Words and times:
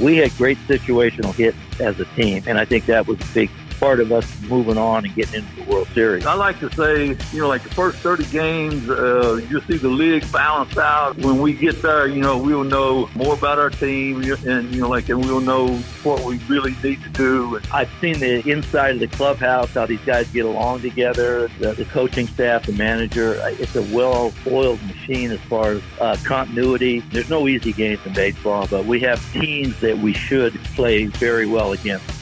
We 0.00 0.16
had 0.16 0.34
great 0.36 0.58
situational 0.66 1.34
hits 1.34 1.58
as 1.78 2.00
a 2.00 2.06
team, 2.16 2.42
and 2.46 2.58
I 2.58 2.64
think 2.64 2.86
that 2.86 3.06
was 3.06 3.20
a 3.20 3.34
big 3.34 3.50
part 3.80 3.98
of 3.98 4.12
us 4.12 4.40
moving 4.42 4.76
on 4.76 5.06
and 5.06 5.14
getting 5.14 5.42
into 5.42 5.56
the 5.56 5.62
World 5.62 5.88
Series. 5.88 6.26
I 6.26 6.34
like 6.34 6.60
to 6.60 6.70
say, 6.72 7.16
you 7.32 7.40
know, 7.40 7.48
like 7.48 7.62
the 7.62 7.70
first 7.70 7.98
30 7.98 8.26
games, 8.26 8.88
uh, 8.90 9.40
you'll 9.48 9.62
see 9.62 9.78
the 9.78 9.88
league 9.88 10.30
balance 10.30 10.76
out. 10.76 11.16
When 11.16 11.40
we 11.40 11.54
get 11.54 11.80
there, 11.80 12.06
you 12.06 12.20
know, 12.20 12.36
we'll 12.36 12.62
know 12.62 13.08
more 13.14 13.32
about 13.34 13.58
our 13.58 13.70
team 13.70 14.22
and, 14.22 14.74
you 14.74 14.82
know, 14.82 14.88
like, 14.88 15.08
and 15.08 15.24
we'll 15.24 15.40
know 15.40 15.68
what 16.02 16.22
we 16.24 16.36
really 16.48 16.76
need 16.82 17.02
to 17.02 17.08
do. 17.08 17.58
I've 17.72 17.90
seen 18.00 18.20
the 18.20 18.48
inside 18.48 18.96
of 18.96 19.00
the 19.00 19.08
clubhouse, 19.08 19.70
how 19.70 19.86
these 19.86 20.04
guys 20.04 20.30
get 20.30 20.44
along 20.44 20.82
together, 20.82 21.48
the, 21.58 21.72
the 21.72 21.86
coaching 21.86 22.26
staff, 22.26 22.66
the 22.66 22.72
manager. 22.72 23.40
It's 23.58 23.74
a 23.76 23.82
well-oiled 23.94 24.82
machine 24.82 25.30
as 25.30 25.40
far 25.40 25.70
as 25.70 25.82
uh, 26.00 26.16
continuity. 26.22 27.00
There's 27.00 27.30
no 27.30 27.48
easy 27.48 27.72
games 27.72 28.04
in 28.04 28.12
baseball, 28.12 28.66
but 28.70 28.84
we 28.84 29.00
have 29.00 29.32
teams 29.32 29.80
that 29.80 29.96
we 29.96 30.12
should 30.12 30.52
play 30.74 31.06
very 31.06 31.46
well 31.46 31.72
against. 31.72 32.19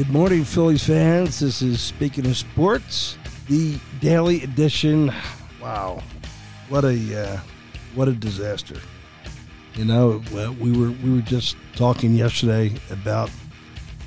Good 0.00 0.08
morning, 0.08 0.44
Phillies 0.44 0.82
fans. 0.82 1.40
This 1.40 1.60
is 1.60 1.78
Speaking 1.78 2.24
of 2.24 2.34
Sports, 2.34 3.18
the 3.48 3.78
daily 4.00 4.42
edition. 4.42 5.12
Wow, 5.60 6.02
what 6.70 6.86
a 6.86 7.22
uh, 7.22 7.40
what 7.94 8.08
a 8.08 8.12
disaster! 8.12 8.80
You 9.74 9.84
know, 9.84 10.22
we 10.58 10.72
were 10.72 10.92
we 10.92 11.14
were 11.14 11.20
just 11.20 11.54
talking 11.76 12.14
yesterday 12.14 12.74
about 12.88 13.30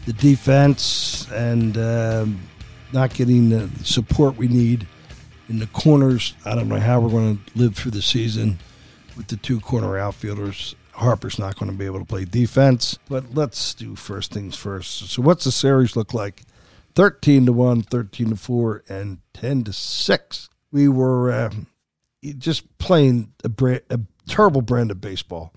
the 0.08 0.14
defense 0.14 1.30
and 1.32 1.78
um, 1.78 2.40
not 2.92 3.14
getting 3.14 3.50
the 3.50 3.70
support 3.84 4.36
we 4.36 4.48
need 4.48 4.88
in 5.48 5.60
the 5.60 5.68
corners. 5.68 6.34
I 6.44 6.56
don't 6.56 6.70
know 6.70 6.80
how 6.80 7.02
we're 7.02 7.12
going 7.12 7.38
to 7.38 7.52
live 7.56 7.76
through 7.76 7.92
the 7.92 8.02
season 8.02 8.58
with 9.16 9.28
the 9.28 9.38
two 9.38 9.60
corner 9.60 9.96
outfielders 10.00 10.74
Harper's 10.94 11.40
not 11.40 11.58
going 11.58 11.72
to 11.72 11.78
be 11.78 11.86
able 11.86 12.00
to 12.00 12.06
play 12.06 12.26
defense. 12.26 12.98
But 13.10 13.34
let's 13.34 13.74
do 13.74 13.96
first 13.96 14.32
things 14.32 14.56
first. 14.56 15.10
So, 15.10 15.22
what's 15.22 15.44
the 15.44 15.52
series 15.52 15.96
look 15.96 16.14
like? 16.14 16.44
13 16.96 17.48
to 17.48 17.54
1, 17.54 17.82
13 17.84 18.30
to 18.30 18.36
4, 18.36 18.84
and 18.88 19.18
10 19.34 19.64
to 19.66 19.74
6. 19.74 20.50
We 20.72 20.88
were 20.88 21.32
uh, 21.32 21.50
just 22.38 22.78
playing 22.78 23.34
a, 23.44 23.50
brand, 23.50 23.82
a 23.90 24.00
terrible 24.28 24.62
brand 24.62 24.92
of 24.92 25.02
baseball. 25.02 25.54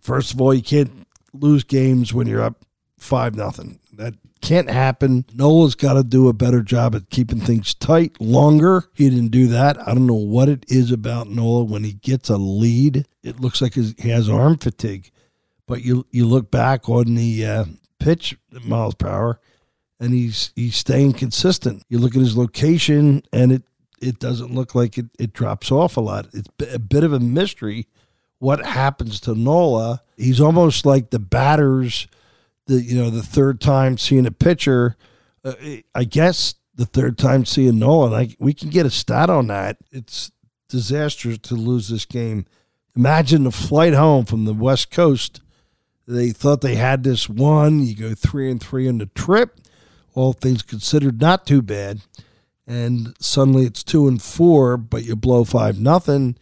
First 0.00 0.34
of 0.34 0.40
all, 0.40 0.52
you 0.52 0.62
can't 0.62 1.06
lose 1.32 1.64
games 1.64 2.12
when 2.12 2.26
you're 2.26 2.42
up 2.42 2.64
5 2.98 3.36
nothing. 3.36 3.78
That 3.92 4.14
can't 4.46 4.70
happen. 4.70 5.24
Nola's 5.34 5.74
got 5.74 5.94
to 5.94 6.04
do 6.04 6.28
a 6.28 6.32
better 6.32 6.62
job 6.62 6.94
at 6.94 7.10
keeping 7.10 7.40
things 7.40 7.74
tight 7.74 8.20
longer. 8.20 8.84
He 8.94 9.10
didn't 9.10 9.32
do 9.32 9.48
that. 9.48 9.76
I 9.80 9.92
don't 9.92 10.06
know 10.06 10.14
what 10.14 10.48
it 10.48 10.64
is 10.68 10.92
about 10.92 11.28
Nola 11.28 11.64
when 11.64 11.82
he 11.82 11.94
gets 11.94 12.28
a 12.28 12.36
lead. 12.36 13.08
It 13.24 13.40
looks 13.40 13.60
like 13.60 13.74
he 13.74 14.10
has 14.10 14.28
arm 14.28 14.58
fatigue. 14.58 15.10
But 15.66 15.82
you 15.82 16.06
you 16.12 16.26
look 16.26 16.52
back 16.52 16.88
on 16.88 17.16
the 17.16 17.44
uh, 17.44 17.64
pitch 17.98 18.38
miles 18.62 18.94
per 18.94 19.08
hour, 19.08 19.40
and 19.98 20.14
he's 20.14 20.52
he's 20.54 20.76
staying 20.76 21.14
consistent. 21.14 21.82
You 21.88 21.98
look 21.98 22.14
at 22.14 22.22
his 22.22 22.36
location, 22.36 23.24
and 23.32 23.50
it 23.50 23.64
it 24.00 24.20
doesn't 24.20 24.54
look 24.54 24.76
like 24.76 24.96
it, 24.96 25.06
it 25.18 25.32
drops 25.32 25.72
off 25.72 25.96
a 25.96 26.00
lot. 26.00 26.28
It's 26.32 26.48
a 26.72 26.78
bit 26.78 27.02
of 27.02 27.12
a 27.12 27.18
mystery 27.18 27.88
what 28.38 28.64
happens 28.64 29.18
to 29.22 29.34
Nola. 29.34 30.02
He's 30.16 30.40
almost 30.40 30.86
like 30.86 31.10
the 31.10 31.18
batters– 31.18 32.06
the 32.66 32.82
you 32.82 32.96
know 32.96 33.10
the 33.10 33.22
third 33.22 33.60
time 33.60 33.96
seeing 33.96 34.26
a 34.26 34.30
pitcher, 34.30 34.96
uh, 35.44 35.54
I 35.94 36.04
guess 36.04 36.54
the 36.74 36.86
third 36.86 37.16
time 37.18 37.44
seeing 37.44 37.78
Nola, 37.78 38.14
I, 38.14 38.36
we 38.38 38.52
can 38.52 38.68
get 38.68 38.86
a 38.86 38.90
stat 38.90 39.30
on 39.30 39.46
that. 39.46 39.78
It's 39.90 40.30
disastrous 40.68 41.38
to 41.38 41.54
lose 41.54 41.88
this 41.88 42.04
game. 42.04 42.44
Imagine 42.94 43.44
the 43.44 43.52
flight 43.52 43.94
home 43.94 44.24
from 44.24 44.44
the 44.44 44.54
West 44.54 44.90
Coast. 44.90 45.40
They 46.06 46.30
thought 46.30 46.60
they 46.60 46.76
had 46.76 47.02
this 47.02 47.28
one. 47.28 47.80
You 47.80 47.96
go 47.96 48.14
three 48.14 48.50
and 48.50 48.62
three 48.62 48.88
on 48.88 48.98
the 48.98 49.06
trip, 49.06 49.58
all 50.14 50.32
things 50.32 50.62
considered, 50.62 51.20
not 51.20 51.46
too 51.46 51.62
bad. 51.62 52.00
And 52.66 53.14
suddenly 53.20 53.64
it's 53.64 53.82
two 53.82 54.08
and 54.08 54.20
four, 54.20 54.76
but 54.76 55.04
you 55.04 55.16
blow 55.16 55.44
five 55.44 55.78
nothing. 55.78 56.36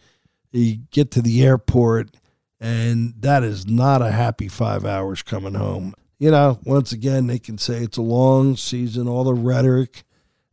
You 0.51 0.77
get 0.91 1.11
to 1.11 1.21
the 1.21 1.43
airport, 1.43 2.17
and 2.59 3.13
that 3.19 3.43
is 3.43 3.67
not 3.67 4.01
a 4.01 4.11
happy 4.11 4.47
five 4.47 4.85
hours 4.85 5.21
coming 5.21 5.55
home 5.55 5.93
you 6.17 6.31
know, 6.31 6.59
once 6.63 6.91
again, 6.91 7.27
they 7.27 7.39
can 7.39 7.57
say 7.57 7.77
it's 7.83 7.97
a 7.97 8.01
long 8.01 8.55
season, 8.55 9.07
all 9.07 9.23
the 9.23 9.33
rhetoric. 9.33 10.03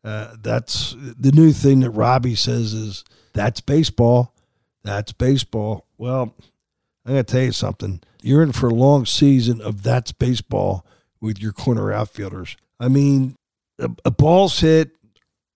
Uh, 0.05 0.35
that's 0.43 0.97
the 0.99 1.33
new 1.33 1.53
thing 1.53 1.81
that 1.81 1.91
Robbie 1.91 2.35
says 2.35 2.73
is 2.73 3.05
that's 3.33 3.61
baseball. 3.61 4.35
That's 4.83 5.13
baseball. 5.13 5.87
Well, 5.97 6.35
I'm 7.07 7.13
going 7.13 7.25
to 7.25 7.33
tell 7.33 7.43
you 7.43 7.53
something. 7.53 8.01
You're 8.21 8.43
in 8.43 8.53
for 8.53 8.69
a 8.69 8.75
long 8.75 9.07
season 9.07 9.61
of 9.61 9.83
that's 9.83 10.13
baseball 10.13 10.85
with 11.21 11.41
your 11.41 11.53
corner 11.53 11.93
outfielders. 11.93 12.57
I 12.81 12.89
mean, 12.89 13.37
a, 13.79 13.91
a 14.05 14.11
ball's 14.11 14.59
hit 14.59 14.91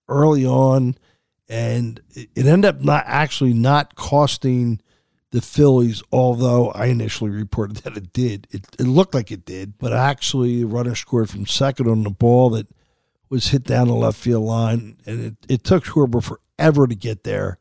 early 0.07 0.45
on, 0.45 0.95
and 1.49 1.99
it, 2.11 2.29
it 2.35 2.45
ended 2.45 2.75
up 2.75 2.81
not 2.81 3.03
actually 3.05 3.53
not 3.53 3.95
costing 3.95 4.81
the 5.31 5.41
Phillies, 5.41 6.01
although 6.11 6.71
I 6.71 6.85
initially 6.85 7.29
reported 7.29 7.77
that 7.77 7.97
it 7.97 8.13
did. 8.13 8.47
It, 8.51 8.65
it 8.79 8.87
looked 8.87 9.13
like 9.13 9.31
it 9.31 9.45
did, 9.45 9.77
but 9.77 9.93
actually, 9.93 10.59
the 10.59 10.67
runner 10.67 10.95
scored 10.95 11.29
from 11.29 11.45
second 11.45 11.89
on 11.89 12.03
the 12.03 12.09
ball 12.09 12.49
that 12.51 12.67
was 13.29 13.49
hit 13.49 13.63
down 13.63 13.87
the 13.87 13.93
left 13.93 14.17
field 14.17 14.45
line, 14.45 14.97
and 15.05 15.25
it, 15.25 15.35
it 15.49 15.63
took 15.63 15.83
Schwarber 15.83 16.23
forever 16.23 16.87
to 16.87 16.95
get 16.95 17.23
there. 17.23 17.59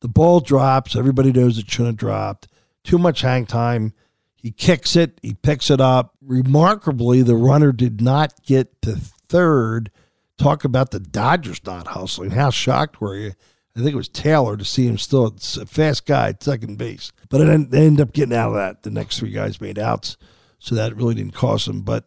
The 0.00 0.08
ball 0.08 0.40
drops. 0.40 0.96
Everybody 0.96 1.32
knows 1.32 1.56
it 1.56 1.70
shouldn't 1.70 1.94
have 1.94 1.96
dropped. 1.96 2.48
Too 2.82 2.98
much 2.98 3.22
hang 3.22 3.46
time. 3.46 3.94
He 4.36 4.50
kicks 4.50 4.96
it. 4.96 5.18
He 5.22 5.32
picks 5.32 5.70
it 5.70 5.80
up. 5.80 6.14
Remarkably, 6.20 7.22
the 7.22 7.36
runner 7.36 7.72
did 7.72 8.02
not 8.02 8.42
get 8.44 8.82
to 8.82 8.96
third. 8.96 9.90
Talk 10.36 10.64
about 10.64 10.90
the 10.90 11.00
Dodgers 11.00 11.64
not 11.64 11.86
hustling. 11.86 12.32
How 12.32 12.50
shocked 12.50 13.00
were 13.00 13.16
you? 13.16 13.32
I 13.76 13.80
think 13.80 13.92
it 13.92 13.96
was 13.96 14.08
Taylor 14.08 14.56
to 14.56 14.64
see 14.64 14.86
him 14.86 14.98
still 14.98 15.26
a 15.26 15.66
fast 15.66 16.06
guy 16.06 16.28
at 16.28 16.42
second 16.42 16.78
base. 16.78 17.10
But 17.28 17.40
it 17.40 17.48
ended 17.48 18.00
up 18.00 18.12
getting 18.12 18.36
out 18.36 18.50
of 18.50 18.54
that. 18.54 18.84
The 18.84 18.90
next 18.90 19.18
three 19.18 19.32
guys 19.32 19.60
made 19.60 19.78
outs, 19.78 20.16
so 20.60 20.74
that 20.74 20.96
really 20.96 21.14
didn't 21.14 21.34
cost 21.34 21.66
him. 21.66 21.82
But 21.82 22.06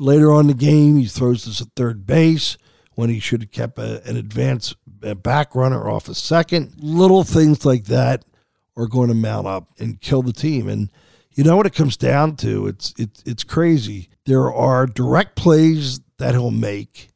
later 0.00 0.32
on 0.32 0.48
the 0.48 0.54
game, 0.54 0.96
he 0.96 1.06
throws 1.06 1.44
this 1.44 1.60
at 1.60 1.68
third 1.76 2.06
base 2.06 2.58
when 2.94 3.10
he 3.10 3.20
should 3.20 3.42
have 3.42 3.52
kept 3.52 3.78
a, 3.78 4.02
an 4.08 4.16
advance 4.16 4.74
back 5.22 5.54
runner 5.54 5.88
off 5.88 6.08
a 6.08 6.14
second. 6.14 6.74
Little 6.78 7.24
things 7.24 7.64
like 7.64 7.84
that 7.84 8.24
are 8.76 8.86
going 8.86 9.08
to 9.08 9.14
mount 9.14 9.46
up 9.46 9.68
and 9.78 10.00
kill 10.00 10.22
the 10.22 10.32
team. 10.32 10.68
And 10.68 10.90
you 11.32 11.44
know 11.44 11.56
what 11.56 11.66
it 11.66 11.74
comes 11.74 11.96
down 11.96 12.36
to? 12.36 12.66
It's 12.66 12.94
it's 12.98 13.22
it's 13.24 13.44
crazy. 13.44 14.08
There 14.26 14.52
are 14.52 14.86
direct 14.86 15.36
plays 15.36 16.00
that 16.18 16.34
he'll 16.34 16.50
make. 16.50 17.10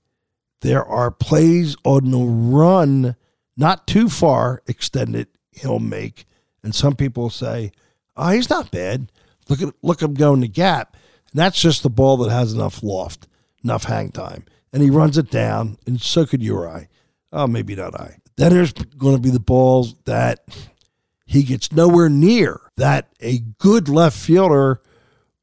There 0.61 0.85
are 0.85 1.11
plays 1.11 1.77
on 1.85 2.11
the 2.11 2.19
run 2.19 3.17
not 3.59 3.87
too 3.87 4.09
far 4.09 4.63
extended 4.67 5.27
he'll 5.51 5.81
make. 5.81 6.25
And 6.63 6.75
some 6.75 6.95
people 6.95 7.29
say, 7.29 7.73
oh, 8.17 8.31
he's 8.31 8.49
not 8.49 8.71
bad. 8.71 9.11
Look 9.49 9.61
at 9.61 9.75
look 9.83 10.01
him 10.01 10.15
going 10.15 10.41
the 10.41 10.49
gap. 10.49 10.97
And 11.33 11.39
that's 11.39 11.61
just 11.61 11.83
the 11.83 11.91
ball 11.91 12.17
that 12.19 12.31
has 12.31 12.55
enough 12.55 12.83
loft, 12.83 13.27
enough 13.63 13.85
hang 13.85 14.11
time. 14.11 14.45
And 14.73 14.83
he 14.83 14.91
runs 14.91 15.19
it 15.19 15.31
down, 15.31 15.79
and 15.87 16.01
so 16.01 16.25
could 16.25 16.43
Uri. 16.43 16.89
Oh, 17.33 17.47
maybe 17.47 17.75
not 17.75 17.99
I. 17.99 18.19
Then 18.37 18.53
there's 18.53 18.73
going 18.73 19.17
to 19.17 19.23
be 19.23 19.31
the 19.31 19.41
balls 19.41 19.95
that 20.05 20.45
he 21.27 21.43
gets 21.43 21.73
nowhere 21.73 22.09
near 22.09 22.61
that 22.77 23.09
a 23.21 23.41
good 23.59 23.89
left 23.89 24.17
fielder 24.17 24.81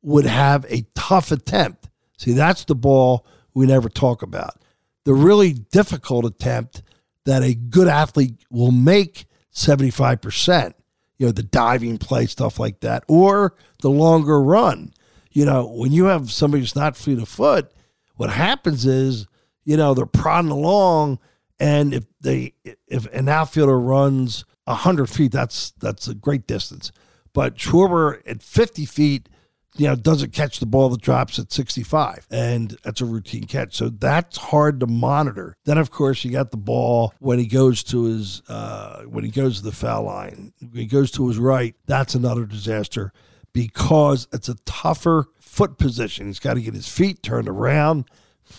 would 0.02 0.25
have 0.25 0.66
a 0.70 0.86
tough 0.96 1.31
attempt. 1.31 1.90
See, 2.18 2.34
that's 2.34 2.64
the 2.66 2.75
ball 2.75 3.25
we 3.54 3.66
never 3.66 3.90
talk 3.90 4.22
about. 4.22 4.59
The 5.04 5.14
really 5.14 5.54
difficult 5.54 6.25
attempt 6.25 6.81
that 7.25 7.44
a 7.44 7.53
good 7.53 7.88
athlete 7.88 8.36
will 8.50 8.72
make 8.72 9.25
75%, 9.53 10.74
you 11.18 11.25
know, 11.25 11.31
the 11.31 11.44
diving 11.44 11.97
play, 11.97 12.25
stuff 12.25 12.59
like 12.59 12.81
that, 12.81 13.03
or 13.08 13.56
the 13.81 13.90
longer 13.90 14.41
run. 14.41 14.94
You 15.31 15.46
know, 15.46 15.68
when 15.68 15.91
you 15.91 16.06
have 16.06 16.31
somebody 16.31 16.62
who's 16.62 16.75
not 16.75 16.95
fleet 16.95 17.19
of 17.19 17.27
foot, 17.27 17.72
what 18.16 18.30
happens 18.30 18.86
is, 18.86 19.27
you 19.66 19.75
know, 19.75 19.94
they're 19.94 20.06
prodding 20.06 20.51
along, 20.51 21.19
and 21.60 21.94
if 21.94 22.06
they 22.22 22.54
if 22.88 23.06
an 23.13 23.27
outfielder 23.27 23.80
runs 23.80 24.45
hundred 24.68 25.10
feet, 25.10 25.31
that's 25.31 25.72
that's 25.72 26.07
a 26.07 26.16
great 26.16 26.48
distance. 26.48 26.92
But 27.33 27.56
Schwarber 27.56 28.22
at 28.25 28.42
fifty 28.42 28.86
feet 28.86 29.30
you 29.77 29.88
know, 29.88 29.95
doesn't 29.95 30.33
catch 30.33 30.60
the 30.60 30.66
ball 30.66 30.89
that 30.89 31.01
drops 31.01 31.38
at 31.38 31.51
65. 31.51 32.27
And 32.31 32.77
that's 32.83 33.01
a 33.01 33.06
routine 33.06 33.45
catch. 33.45 33.75
So 33.75 33.89
that's 33.89 34.38
hard 34.38 34.80
to 34.80 34.88
monitor. 34.88 35.57
Then, 35.66 35.77
of 35.77 35.92
course, 35.92 36.24
you 36.24 36.31
got 36.31 36.51
the 36.51 36.57
ball 36.57 37.13
when 37.19 37.39
he 37.39 37.45
goes 37.45 37.83
to 37.86 38.04
his, 38.06 38.42
uh, 38.48 39.04
when 39.04 39.24
he 39.24 39.31
goes 39.31 39.57
to 39.57 39.63
the 39.63 39.72
foul 39.72 40.04
line, 40.04 40.54
when 40.60 40.72
he 40.74 40.86
goes 40.86 41.12
to 41.12 41.27
his 41.27 41.38
right, 41.38 41.75
that's 41.86 42.16
another 42.16 42.45
disaster 42.45 43.12
because 43.54 44.27
it's 44.33 44.50
a 44.50 44.56
tougher 44.66 45.27
foot 45.39 45.77
position. 45.77 46.27
He's 46.27 46.39
got 46.39 46.56
to 46.56 46.62
get 46.62 46.74
his 46.74 46.89
feet 46.89 47.22
turned 47.24 47.50
around. 47.50 48.06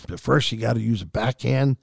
But 0.07 0.19
first, 0.19 0.51
you 0.51 0.59
got 0.59 0.73
to 0.73 0.81
use 0.81 1.01
a 1.01 1.05
backhand 1.05 1.77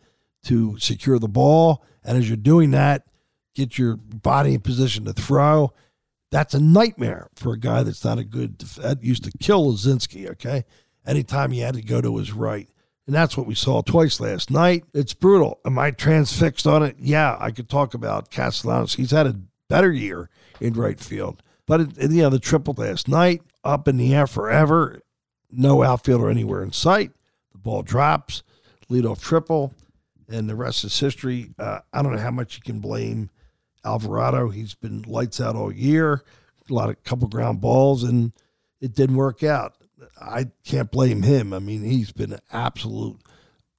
to 0.44 0.78
secure 0.78 1.18
the 1.18 1.28
ball. 1.28 1.84
And 2.04 2.18
as 2.18 2.28
you're 2.28 2.36
doing 2.36 2.72
that, 2.72 3.06
get 3.54 3.78
your 3.78 3.96
body 3.96 4.54
in 4.54 4.60
position 4.60 5.04
to 5.06 5.12
throw 5.12 5.72
That's 6.34 6.52
a 6.52 6.58
nightmare 6.58 7.28
for 7.36 7.52
a 7.52 7.56
guy 7.56 7.84
that's 7.84 8.04
not 8.04 8.18
a 8.18 8.24
good. 8.24 8.58
That 8.58 9.04
used 9.04 9.22
to 9.22 9.30
kill 9.38 9.72
Luzinski. 9.72 10.28
Okay, 10.32 10.64
anytime 11.06 11.52
he 11.52 11.60
had 11.60 11.74
to 11.74 11.80
go 11.80 12.00
to 12.00 12.16
his 12.16 12.32
right. 12.32 12.68
And 13.06 13.14
that's 13.14 13.36
what 13.36 13.46
we 13.46 13.54
saw 13.54 13.82
twice 13.82 14.18
last 14.18 14.50
night. 14.50 14.82
It's 14.92 15.14
brutal. 15.14 15.60
Am 15.64 15.78
I 15.78 15.92
transfixed 15.92 16.66
on 16.66 16.82
it? 16.82 16.96
Yeah, 16.98 17.36
I 17.38 17.52
could 17.52 17.68
talk 17.68 17.94
about 17.94 18.32
Castellanos. 18.32 18.94
He's 18.94 19.12
had 19.12 19.28
a 19.28 19.40
better 19.68 19.92
year 19.92 20.28
in 20.60 20.72
right 20.72 20.98
field. 20.98 21.40
But, 21.66 21.82
it, 21.82 22.10
you 22.10 22.22
know, 22.22 22.30
the 22.30 22.40
triple 22.40 22.74
last 22.76 23.06
night, 23.06 23.42
up 23.62 23.86
in 23.86 23.96
the 23.96 24.12
air 24.12 24.26
forever, 24.26 25.02
no 25.52 25.84
outfielder 25.84 26.28
anywhere 26.28 26.64
in 26.64 26.72
sight. 26.72 27.12
The 27.52 27.58
ball 27.58 27.82
drops, 27.82 28.42
leadoff 28.90 29.20
triple, 29.20 29.72
and 30.28 30.50
the 30.50 30.56
rest 30.56 30.82
is 30.82 30.98
history. 30.98 31.50
Uh, 31.60 31.78
I 31.92 32.02
don't 32.02 32.12
know 32.12 32.18
how 32.18 32.32
much 32.32 32.56
you 32.56 32.62
can 32.62 32.80
blame 32.80 33.30
Alvarado. 33.84 34.48
He's 34.48 34.74
been 34.74 35.02
lights 35.02 35.40
out 35.40 35.56
all 35.56 35.72
year, 35.72 36.22
a 36.68 36.72
lot 36.72 36.90
of 36.90 37.02
couple 37.04 37.28
ground 37.28 37.60
balls, 37.60 38.02
and 38.02 38.32
it 38.80 38.94
didn't 38.94 39.16
work 39.16 39.42
out. 39.42 39.74
I 40.20 40.46
can't 40.64 40.90
blame 40.90 41.22
him. 41.22 41.52
I 41.52 41.58
mean, 41.58 41.82
he's 41.82 42.12
been 42.12 42.32
an 42.32 42.40
absolute 42.52 43.20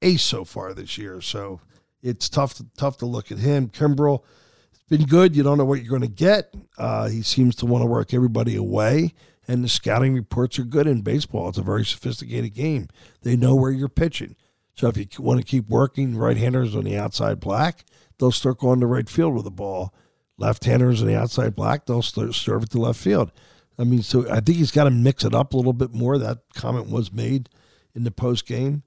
ace 0.01 0.23
so 0.23 0.43
far 0.43 0.73
this 0.73 0.97
year. 0.97 1.21
So 1.21 1.61
it's 2.01 2.29
tough 2.29 2.55
to, 2.55 2.65
tough 2.77 2.97
to 2.97 3.05
look 3.05 3.31
at 3.31 3.39
him. 3.39 3.69
Kimbrel, 3.69 4.23
it's 4.71 4.83
been 4.83 5.05
good. 5.05 5.35
You 5.35 5.43
don't 5.43 5.57
know 5.57 5.65
what 5.65 5.81
you're 5.81 5.89
going 5.89 6.01
to 6.01 6.07
get. 6.07 6.53
Uh, 6.77 7.07
he 7.07 7.21
seems 7.21 7.55
to 7.57 7.65
want 7.65 7.81
to 7.81 7.87
work 7.87 8.13
everybody 8.13 8.55
away. 8.55 9.13
And 9.47 9.63
the 9.63 9.69
scouting 9.69 10.13
reports 10.13 10.57
are 10.57 10.63
good 10.63 10.87
in 10.87 11.01
baseball. 11.01 11.49
It's 11.49 11.57
a 11.57 11.63
very 11.63 11.85
sophisticated 11.85 12.53
game. 12.53 12.87
They 13.21 13.35
know 13.35 13.55
where 13.55 13.71
you're 13.71 13.89
pitching. 13.89 14.35
So 14.75 14.87
if 14.87 14.97
you 14.97 15.07
want 15.19 15.39
to 15.39 15.45
keep 15.45 15.69
working 15.69 16.17
right-handers 16.17 16.75
on 16.75 16.83
the 16.83 16.97
outside 16.97 17.39
black, 17.39 17.85
they'll 18.19 18.31
start 18.31 18.59
going 18.59 18.81
to 18.81 18.85
right 18.85 19.09
field 19.09 19.33
with 19.33 19.45
the 19.45 19.51
ball. 19.51 19.93
Left-handers 20.37 21.01
on 21.01 21.07
the 21.07 21.17
outside 21.17 21.55
black, 21.55 21.85
they'll 21.85 22.01
serve 22.01 22.63
it 22.63 22.69
to 22.71 22.79
left 22.79 22.99
field. 22.99 23.31
I 23.79 23.83
mean, 23.85 24.01
so 24.01 24.29
I 24.29 24.41
think 24.41 24.57
he's 24.57 24.71
got 24.71 24.85
to 24.85 24.91
mix 24.91 25.23
it 25.23 25.33
up 25.33 25.53
a 25.53 25.57
little 25.57 25.73
bit 25.73 25.93
more. 25.93 26.17
That 26.17 26.39
comment 26.53 26.89
was 26.89 27.11
made 27.11 27.49
in 27.93 28.03
the 28.03 28.11
post 28.11 28.45
game. 28.45 28.83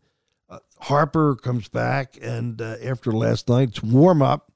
Uh, 0.49 0.59
Harper 0.81 1.37
comes 1.37 1.69
back, 1.69 2.19
and 2.21 2.61
uh, 2.61 2.77
after 2.85 3.13
last 3.13 3.49
night's 3.49 3.83
warm 3.83 4.23
up, 4.23 4.53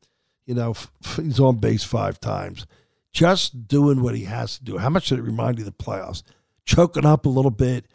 you 0.47 0.55
know, 0.55 0.71
f- 0.71 0.91
he's 1.17 1.41
on 1.41 1.57
base 1.57 1.85
five 1.85 2.21
times, 2.21 2.67
just 3.13 3.69
doing 3.69 4.03
what 4.03 4.15
he 4.15 4.25
has 4.25 4.59
to 4.59 4.65
do. 4.65 4.79
How 4.79 4.91
much 4.91 5.09
did 5.09 5.19
it 5.19 5.23
remind 5.23 5.59
you 5.59 5.67
of 5.67 5.77
the 5.77 5.85
playoffs? 5.85 6.23
Choking 6.65 7.07
up 7.07 7.27
a 7.27 7.31
little 7.31 7.51
bit, 7.51 7.87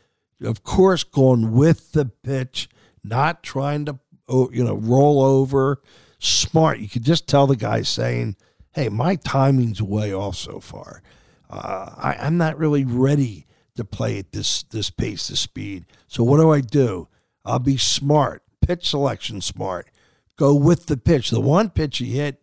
of 0.41 0.63
course, 0.63 1.03
going 1.03 1.53
with 1.53 1.91
the 1.91 2.05
pitch, 2.05 2.69
not 3.07 3.43
trying 3.43 3.85
to, 3.85 3.99
oh, 4.27 4.49
you 4.51 4.63
know, 4.63 4.75
roll 4.75 5.21
over. 5.21 5.81
Smart. 6.19 6.79
You 6.79 6.89
could 6.89 7.03
just 7.03 7.27
tell 7.27 7.47
the 7.47 7.55
guy 7.55 7.83
saying, 7.83 8.35
"Hey, 8.73 8.89
my 8.89 9.15
timing's 9.15 9.81
way 9.81 10.13
off 10.13 10.35
so 10.35 10.59
far." 10.59 11.01
uh, 11.49 11.93
I, 11.97 12.17
I'm 12.19 12.37
not 12.37 12.57
really 12.57 12.85
ready 12.85 13.45
to 13.75 13.85
play 13.85 14.19
at 14.19 14.31
this 14.31 14.63
this 14.63 14.89
pace, 14.89 15.27
this 15.27 15.39
speed. 15.39 15.85
So 16.07 16.23
what 16.23 16.37
do 16.37 16.51
I 16.51 16.61
do? 16.61 17.07
I'll 17.45 17.59
be 17.59 17.77
smart, 17.77 18.43
pitch 18.61 18.89
selection 18.89 19.41
smart, 19.41 19.89
go 20.35 20.53
with 20.53 20.87
the 20.87 20.97
pitch. 20.97 21.29
The 21.29 21.39
one 21.39 21.69
pitch 21.69 21.99
he 21.99 22.17
hit 22.17 22.41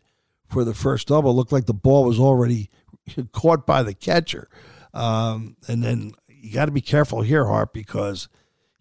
for 0.49 0.65
the 0.65 0.75
first 0.75 1.09
double 1.09 1.35
looked 1.35 1.53
like 1.53 1.67
the 1.67 1.75
ball 1.75 2.05
was 2.05 2.19
already 2.19 2.71
caught 3.33 3.67
by 3.67 3.83
the 3.83 3.95
catcher, 3.95 4.49
um, 4.95 5.57
and 5.69 5.83
then 5.83 6.13
you 6.29 6.53
got 6.53 6.67
to 6.67 6.73
be 6.73 6.81
careful 6.81 7.23
here, 7.23 7.47
Hart, 7.47 7.73
because 7.73 8.29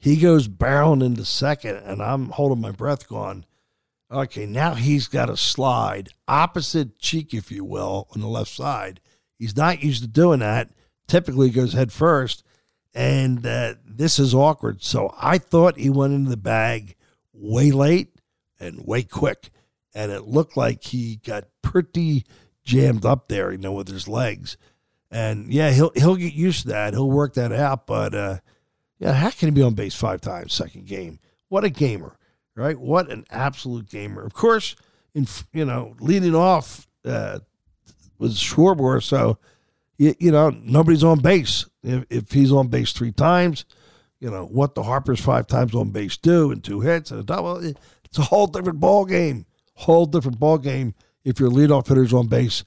he 0.03 0.17
goes 0.17 0.47
barreling 0.47 1.03
into 1.03 1.25
second, 1.25 1.77
and 1.77 2.01
I'm 2.01 2.29
holding 2.29 2.61
my 2.61 2.71
breath, 2.71 3.07
going. 3.07 3.45
Okay, 4.11 4.45
now 4.45 4.75
he's 4.75 5.07
got 5.07 5.29
a 5.29 5.37
slide 5.37 6.09
opposite 6.27 6.99
cheek, 6.99 7.33
if 7.33 7.51
you 7.51 7.63
will, 7.63 8.07
on 8.13 8.21
the 8.21 8.27
left 8.27 8.51
side 8.51 8.99
He's 9.43 9.57
not 9.57 9.83
used 9.83 10.01
to 10.01 10.07
doing 10.07 10.39
that. 10.39 10.69
Typically 11.05 11.47
he 11.49 11.53
goes 11.53 11.73
head 11.73 11.91
first, 11.91 12.43
and 12.93 13.45
uh, 13.45 13.73
this 13.85 14.17
is 14.17 14.33
awkward. 14.33 14.81
So 14.81 15.13
I 15.19 15.37
thought 15.37 15.77
he 15.77 15.89
went 15.89 16.13
into 16.13 16.29
the 16.29 16.37
bag 16.37 16.95
way 17.33 17.71
late 17.71 18.15
and 18.57 18.85
way 18.85 19.03
quick, 19.03 19.49
and 19.93 20.13
it 20.13 20.27
looked 20.29 20.55
like 20.55 20.83
he 20.83 21.17
got 21.17 21.43
pretty 21.61 22.25
jammed 22.63 23.05
up 23.05 23.27
there, 23.27 23.51
you 23.51 23.57
know, 23.57 23.73
with 23.73 23.89
his 23.89 24.07
legs. 24.07 24.55
And 25.11 25.51
yeah, 25.51 25.71
he'll 25.71 25.91
he'll 25.93 26.15
get 26.15 26.33
used 26.33 26.61
to 26.61 26.67
that. 26.69 26.93
He'll 26.93 27.11
work 27.11 27.33
that 27.33 27.51
out. 27.51 27.85
But 27.85 28.15
uh, 28.15 28.37
yeah, 28.99 29.13
how 29.13 29.29
can 29.29 29.49
he 29.49 29.51
be 29.51 29.61
on 29.61 29.73
base 29.73 29.95
five 29.95 30.21
times 30.21 30.53
second 30.53 30.85
game? 30.85 31.19
What 31.49 31.63
a 31.63 31.69
gamer, 31.69 32.17
right? 32.55 32.77
What 32.77 33.11
an 33.11 33.25
absolute 33.29 33.89
gamer. 33.89 34.23
Of 34.23 34.33
course, 34.33 34.75
in 35.13 35.27
you 35.51 35.65
know, 35.65 35.95
leading 35.99 36.35
off 36.35 36.87
uh, 37.05 37.39
was 38.17 38.37
Schwarber. 38.37 39.01
So, 39.01 39.37
you, 39.97 40.15
you 40.19 40.31
know, 40.31 40.49
nobody's 40.49 41.03
on 41.03 41.19
base. 41.19 41.65
If, 41.83 42.05
if 42.09 42.31
he's 42.31 42.51
on 42.51 42.69
base 42.69 42.93
three 42.93 43.11
times, 43.11 43.65
you 44.19 44.31
know, 44.31 44.45
what 44.45 44.75
the 44.75 44.83
Harper's 44.83 45.19
five 45.19 45.47
times 45.47 45.75
on 45.75 45.91
base 45.91 46.17
do 46.17 46.51
and 46.51 46.63
two 46.63 46.79
hits 46.79 47.11
and 47.11 47.19
a 47.19 47.23
double, 47.23 47.57
it's 47.57 48.17
a 48.17 48.23
whole 48.23 48.47
different 48.47 48.79
ball 48.79 49.05
game. 49.05 49.45
Whole 49.75 50.05
different 50.05 50.39
ball 50.39 50.59
game 50.59 50.93
if 51.23 51.39
your 51.39 51.49
leadoff 51.49 51.87
hitter's 51.87 52.13
on 52.13 52.27
base 52.27 52.63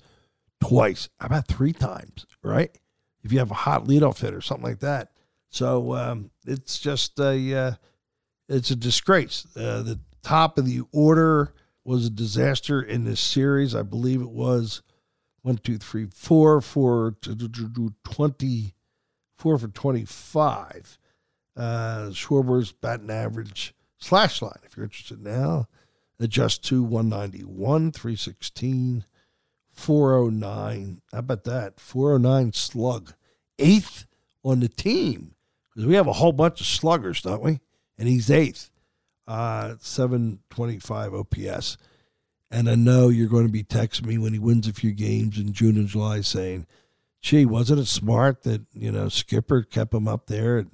twice. 0.60 1.08
About 1.20 1.46
three 1.46 1.72
times, 1.72 2.26
right? 2.42 2.76
If 3.22 3.32
you 3.32 3.38
have 3.38 3.50
a 3.50 3.54
hot 3.54 3.84
leadoff 3.84 4.20
hitter, 4.20 4.40
something 4.40 4.66
like 4.66 4.80
that. 4.80 5.10
So 5.56 5.94
um, 5.94 6.30
it's 6.46 6.78
just 6.78 7.18
a 7.18 7.54
uh, 7.54 7.72
it's 8.46 8.70
a 8.70 8.76
disgrace. 8.76 9.46
Uh, 9.56 9.80
the 9.80 9.98
top 10.22 10.58
of 10.58 10.66
the 10.66 10.82
order 10.92 11.54
was 11.82 12.04
a 12.04 12.10
disaster 12.10 12.82
in 12.82 13.04
this 13.04 13.20
series. 13.20 13.74
I 13.74 13.80
believe 13.80 14.20
it 14.20 14.28
was 14.28 14.82
one, 15.40 15.56
two, 15.56 15.78
three, 15.78 16.08
four 16.12 16.60
for 16.60 17.12
20, 17.22 18.74
four 19.38 19.58
for 19.58 19.68
25. 19.68 20.98
Uh, 21.56 22.10
Schwarber's 22.10 22.72
batting 22.72 23.10
average 23.10 23.74
slash 23.96 24.42
line, 24.42 24.58
if 24.64 24.76
you're 24.76 24.84
interested 24.84 25.22
now, 25.22 25.68
adjust 26.20 26.64
to 26.66 26.82
191, 26.82 27.92
316, 27.92 29.06
409. 29.72 31.00
How 31.12 31.18
about 31.18 31.44
that? 31.44 31.80
409 31.80 32.52
slug. 32.52 33.14
Eighth 33.58 34.04
on 34.44 34.60
the 34.60 34.68
team. 34.68 35.32
Because 35.76 35.88
we 35.88 35.94
have 35.96 36.06
a 36.06 36.14
whole 36.14 36.32
bunch 36.32 36.58
of 36.62 36.66
sluggers, 36.66 37.20
don't 37.20 37.42
we? 37.42 37.60
And 37.98 38.08
he's 38.08 38.30
eighth. 38.30 38.70
Uh, 39.28 39.74
725 39.80 41.12
OPS. 41.12 41.76
And 42.50 42.70
I 42.70 42.76
know 42.76 43.10
you're 43.10 43.28
going 43.28 43.46
to 43.46 43.52
be 43.52 43.62
texting 43.62 44.06
me 44.06 44.16
when 44.16 44.32
he 44.32 44.38
wins 44.38 44.66
a 44.66 44.72
few 44.72 44.92
games 44.92 45.36
in 45.36 45.52
June 45.52 45.76
and 45.76 45.86
July 45.86 46.22
saying, 46.22 46.66
gee, 47.20 47.44
wasn't 47.44 47.80
it 47.80 47.88
smart 47.88 48.44
that, 48.44 48.62
you 48.72 48.90
know, 48.90 49.10
Skipper 49.10 49.62
kept 49.62 49.92
him 49.92 50.08
up 50.08 50.28
there 50.28 50.58
at 50.58 50.66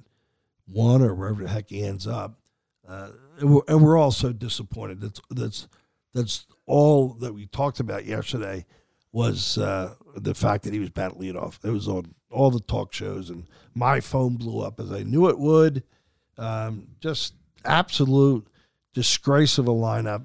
one 0.67 1.01
or 1.01 1.13
wherever 1.13 1.43
the 1.43 1.49
heck 1.49 1.69
he 1.69 1.83
ends 1.83 2.07
up? 2.07 2.39
Uh, 2.87 3.09
and, 3.39 3.55
we're, 3.55 3.61
and 3.67 3.83
we're 3.83 3.97
all 3.97 4.11
so 4.11 4.31
disappointed. 4.31 5.01
That's, 5.01 5.19
that's, 5.29 5.67
that's 6.13 6.45
all 6.65 7.09
that 7.15 7.33
we 7.33 7.47
talked 7.47 7.81
about 7.81 8.05
yesterday 8.05 8.65
was 9.13 9.57
uh, 9.57 9.93
the 10.15 10.35
fact 10.35 10.63
that 10.63 10.73
he 10.73 10.79
was 10.79 10.89
batting 10.89 11.21
leadoff. 11.21 11.63
It 11.63 11.69
was 11.69 11.87
on 11.87 12.13
all 12.29 12.51
the 12.51 12.59
talk 12.59 12.91
shows, 12.91 13.29
and 13.29 13.47
my 13.73 14.01
phone 14.01 14.35
blew 14.35 14.59
up 14.61 14.79
as 14.81 14.91
I 14.91 15.03
knew 15.03 15.29
it 15.29 15.39
would. 15.39 15.83
Um, 16.37 16.87
just 16.99 17.35
absolute 17.63 18.47
disgrace 18.93 19.57
of 19.57 19.67
a 19.67 19.71
lineup 19.71 20.23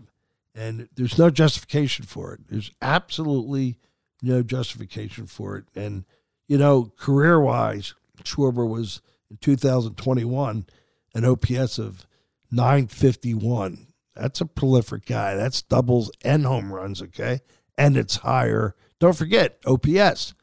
and 0.59 0.88
there's 0.97 1.16
no 1.16 1.30
justification 1.30 2.04
for 2.04 2.35
it. 2.35 2.40
There's 2.49 2.73
absolutely 2.83 3.78
no 4.23 4.42
justification 4.42 5.26
for 5.26 5.57
it. 5.57 5.64
And 5.76 6.04
you 6.49 6.59
know, 6.59 6.92
career 6.99 7.40
wise, 7.40 7.95
Schwarber 8.25 8.68
was 8.68 9.00
in 9.30 9.37
2021 9.37 10.66
an 11.14 11.25
OPS 11.25 11.78
of 11.78 12.07
951. 12.50 13.87
That's 14.16 14.40
a 14.40 14.47
prolific 14.47 15.07
guy. 15.07 15.37
That's 15.37 15.62
doubles 15.62 16.11
and 16.25 16.45
home 16.45 16.73
runs, 16.73 17.00
okay? 17.02 17.40
And 17.78 17.97
it's 17.97 18.16
higher. 18.16 18.75
Don't 19.00 19.16
forget 19.16 19.58
OPS, 19.64 20.35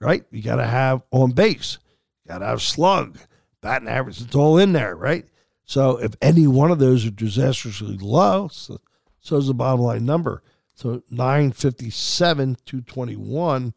right? 0.00 0.24
You 0.30 0.42
got 0.42 0.56
to 0.56 0.66
have 0.66 1.02
on 1.10 1.32
base, 1.32 1.78
got 2.26 2.38
to 2.38 2.46
have 2.46 2.62
slug, 2.62 3.18
batting 3.60 3.88
average. 3.88 4.22
It's 4.22 4.34
all 4.34 4.56
in 4.56 4.72
there, 4.72 4.96
right? 4.96 5.26
So 5.64 5.98
if 5.98 6.14
any 6.22 6.46
one 6.46 6.70
of 6.70 6.78
those 6.78 7.04
are 7.04 7.10
disastrously 7.10 7.98
low, 7.98 8.48
so 8.48 8.80
so 9.20 9.36
is 9.36 9.46
the 9.46 9.54
bottom 9.54 9.80
line 9.80 10.04
number. 10.04 10.42
So 10.74 11.02
957, 11.10 12.56
221, 12.66 13.74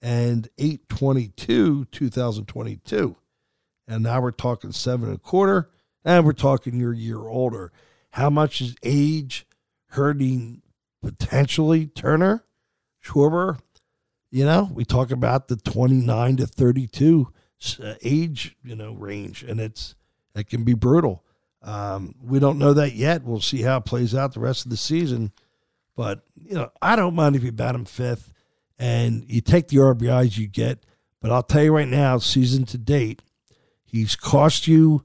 and 0.00 0.48
822, 0.58 1.86
2022. 1.86 3.16
And 3.88 4.02
now 4.02 4.20
we're 4.20 4.30
talking 4.30 4.72
seven 4.72 5.08
and 5.08 5.16
a 5.16 5.20
quarter, 5.20 5.70
and 6.04 6.24
we're 6.24 6.32
talking 6.32 6.78
your 6.78 6.92
year 6.92 7.26
older. 7.26 7.72
How 8.10 8.30
much 8.30 8.60
is 8.60 8.76
age 8.82 9.46
hurting 9.90 10.62
potentially 11.02 11.86
Turner, 11.86 12.44
Schwarber? 13.06 13.58
You 14.30 14.44
know, 14.44 14.70
we 14.72 14.84
talk 14.84 15.10
about 15.10 15.48
the 15.48 15.56
29 15.56 16.36
to 16.38 16.46
32 16.46 17.32
uh, 17.82 17.94
age, 18.02 18.56
you 18.62 18.74
know, 18.74 18.92
range, 18.92 19.42
and 19.42 19.60
it's 19.60 19.94
it 20.34 20.48
can 20.48 20.64
be 20.64 20.74
brutal. 20.74 21.24
Um, 21.62 22.14
we 22.22 22.38
don't 22.38 22.58
know 22.58 22.72
that 22.74 22.94
yet. 22.94 23.24
We'll 23.24 23.40
see 23.40 23.62
how 23.62 23.78
it 23.78 23.84
plays 23.84 24.14
out 24.14 24.34
the 24.34 24.40
rest 24.40 24.64
of 24.64 24.70
the 24.70 24.76
season. 24.76 25.32
But, 25.96 26.22
you 26.36 26.54
know, 26.54 26.70
I 26.82 26.94
don't 26.94 27.14
mind 27.14 27.34
if 27.34 27.42
you 27.42 27.52
bat 27.52 27.74
him 27.74 27.86
fifth 27.86 28.30
and 28.78 29.24
you 29.28 29.40
take 29.40 29.68
the 29.68 29.78
RBIs 29.78 30.36
you 30.36 30.46
get. 30.46 30.84
But 31.20 31.32
I'll 31.32 31.42
tell 31.42 31.62
you 31.62 31.74
right 31.74 31.88
now, 31.88 32.18
season 32.18 32.66
to 32.66 32.78
date, 32.78 33.22
he's 33.82 34.14
cost 34.14 34.68
you 34.68 35.04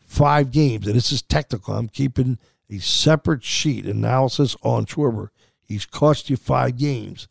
five 0.00 0.50
games. 0.50 0.86
And 0.86 0.96
this 0.96 1.12
is 1.12 1.22
technical. 1.22 1.74
I'm 1.74 1.88
keeping 1.88 2.38
a 2.68 2.78
separate 2.78 3.44
sheet 3.44 3.84
analysis 3.84 4.56
on 4.62 4.86
Schwarber. 4.86 5.28
He's 5.62 5.86
cost 5.86 6.30
you 6.30 6.36
five 6.36 6.76
games, 6.76 7.28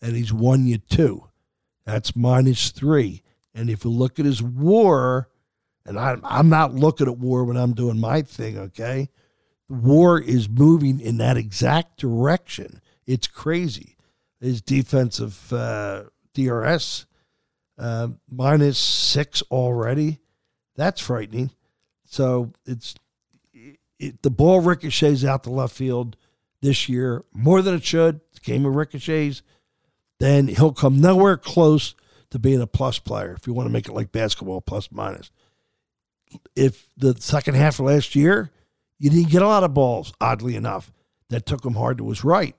and 0.00 0.16
he's 0.16 0.32
won 0.32 0.66
you 0.66 0.78
two. 0.78 1.24
That's 1.84 2.14
minus 2.14 2.70
three. 2.70 3.22
And 3.54 3.70
if 3.70 3.84
you 3.84 3.90
look 3.90 4.18
at 4.18 4.26
his 4.26 4.42
war, 4.42 5.28
and 5.84 5.98
I, 5.98 6.16
I'm 6.22 6.48
not 6.48 6.74
looking 6.74 7.08
at 7.08 7.18
war 7.18 7.44
when 7.44 7.56
I'm 7.56 7.72
doing 7.72 7.98
my 7.98 8.22
thing, 8.22 8.58
okay? 8.58 9.08
War 9.68 10.20
is 10.20 10.48
moving 10.48 11.00
in 11.00 11.16
that 11.18 11.36
exact 11.36 11.98
direction. 11.98 12.80
It's 13.06 13.26
crazy. 13.26 13.96
His 14.40 14.60
defensive 14.60 15.52
uh, 15.52 16.04
DRS 16.34 17.06
uh, 17.78 18.08
minus 18.30 18.78
six 18.78 19.42
already. 19.50 20.18
That's 20.76 21.00
frightening. 21.00 21.50
So 22.04 22.52
it's 22.64 22.94
it, 23.98 24.22
the 24.22 24.30
ball 24.30 24.60
ricochets 24.60 25.24
out 25.24 25.42
the 25.42 25.50
left 25.50 25.74
field 25.74 26.16
this 26.60 26.88
year 26.88 27.24
more 27.32 27.62
than 27.62 27.74
it 27.74 27.84
should. 27.84 28.20
It's 28.30 28.38
game 28.38 28.64
of 28.64 28.74
ricochets. 28.74 29.42
Then 30.20 30.48
he'll 30.48 30.72
come 30.72 31.00
nowhere 31.00 31.36
close 31.36 31.94
to 32.30 32.38
being 32.38 32.60
a 32.60 32.66
plus 32.66 32.98
player 32.98 33.34
if 33.38 33.46
you 33.46 33.52
want 33.52 33.68
to 33.68 33.72
make 33.72 33.88
it 33.88 33.94
like 33.94 34.12
basketball 34.12 34.60
plus 34.60 34.90
minus. 34.90 35.30
If 36.54 36.90
the 36.96 37.16
second 37.20 37.54
half 37.54 37.78
of 37.78 37.86
last 37.86 38.14
year, 38.14 38.50
you 38.98 39.10
didn't 39.10 39.30
get 39.30 39.42
a 39.42 39.48
lot 39.48 39.64
of 39.64 39.74
balls, 39.74 40.12
oddly 40.20 40.56
enough, 40.56 40.92
that 41.30 41.46
took 41.46 41.64
him 41.64 41.74
hard 41.74 41.98
to 41.98 42.08
his 42.08 42.24
right 42.24 42.54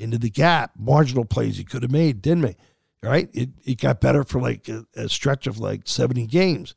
into 0.00 0.18
the 0.18 0.30
gap, 0.30 0.72
marginal 0.78 1.26
plays 1.26 1.58
he 1.58 1.64
could 1.64 1.82
have 1.82 1.92
made, 1.92 2.22
didn't 2.22 2.48
he? 2.48 2.56
Right? 3.02 3.28
It, 3.32 3.50
it 3.64 3.80
got 3.80 4.00
better 4.00 4.24
for 4.24 4.40
like 4.40 4.68
a, 4.68 4.86
a 4.96 5.08
stretch 5.08 5.46
of 5.46 5.58
like 5.58 5.82
70 5.84 6.26
games. 6.26 6.74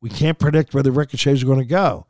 We 0.00 0.10
can't 0.10 0.38
predict 0.38 0.74
where 0.74 0.82
the 0.82 0.92
ricochets 0.92 1.42
are 1.42 1.46
going 1.46 1.58
to 1.58 1.64
go. 1.64 2.06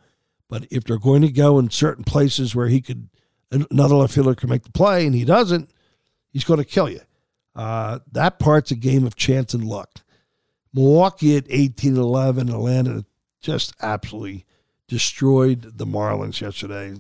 But 0.49 0.67
if 0.71 0.85
they're 0.85 0.99
going 0.99 1.23
to 1.23 1.31
go 1.31 1.59
in 1.59 1.71
certain 1.71 2.05
places 2.05 2.55
where 2.55 2.69
he 2.69 2.81
could, 2.81 3.09
another 3.51 3.97
left 3.97 4.15
fielder 4.15 4.35
can 4.35 4.51
make 4.51 4.65
the 4.65 4.73
play 4.73 5.07
and 5.07 5.15
he 5.15 5.25
doesn't, 5.25 5.71
he's 6.33 6.45
going 6.45 6.59
to 6.59 6.65
kill 6.65 6.89
you. 6.89 7.01
Uh, 7.55 8.01
that 8.11 8.39
part's 8.39 8.71
a 8.71 8.77
game 8.77 9.07
of 9.07 9.17
chance 9.17 9.55
and 9.55 9.65
luck. 9.65 10.01
Milwaukee 10.73 11.37
at 11.37 11.47
18 11.49 11.97
11, 11.97 12.49
Atlanta 12.49 13.05
just 13.41 13.75
absolutely 13.81 14.45
destroyed 14.89 15.79
the 15.79 15.87
Marlins 15.87 16.41
yesterday. 16.41 16.95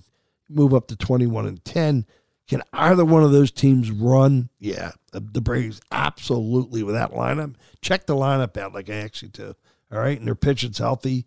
Move 0.48 0.74
up 0.74 0.86
to 0.88 0.96
21 0.96 1.46
and 1.46 1.64
10. 1.64 2.06
Can 2.46 2.62
either 2.72 3.04
one 3.04 3.24
of 3.24 3.32
those 3.32 3.50
teams 3.50 3.90
run? 3.90 4.50
Yeah, 4.58 4.92
the 5.12 5.40
Braves 5.40 5.80
absolutely 5.90 6.82
with 6.82 6.94
that 6.94 7.12
lineup. 7.12 7.54
Check 7.80 8.06
the 8.06 8.14
lineup 8.14 8.56
out 8.56 8.74
like 8.74 8.90
I 8.90 8.96
actually 8.96 9.30
do. 9.30 9.54
All 9.90 9.98
right, 9.98 10.18
and 10.18 10.26
their 10.26 10.34
pitching's 10.34 10.78
healthy. 10.78 11.24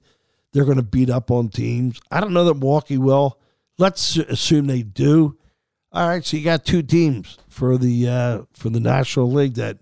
They're 0.54 0.66
going 0.66 0.78
to 0.78 0.84
beat 0.84 1.10
up 1.10 1.32
on 1.32 1.50
teams. 1.50 2.00
I 2.12 2.20
don't 2.20 2.34
know 2.34 2.46
that 2.46 2.56
Milwaukee 2.56 2.98
will. 2.98 3.40
Let's 3.78 4.18
assume 4.18 4.68
they 4.68 4.84
do. 4.84 5.38
All 5.92 6.08
right, 6.08 6.24
so 6.24 6.38
you 6.38 6.44
got 6.44 6.66
two 6.66 6.84
teams 6.84 7.38
for 7.48 7.78
the 7.78 8.08
uh, 8.08 8.42
for 8.54 8.70
the 8.70 8.80
National 8.80 9.32
League 9.32 9.56
that 9.56 9.78